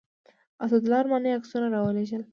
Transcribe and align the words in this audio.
اسدالله 0.63 0.97
ارماني 1.01 1.29
عکسونه 1.37 1.67
راولېږل. 1.73 2.21